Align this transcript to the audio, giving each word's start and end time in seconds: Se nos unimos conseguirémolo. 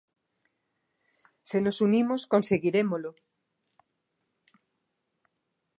Se 1.49 1.57
nos 1.65 1.77
unimos 1.87 2.21
conseguirémolo. 2.33 3.11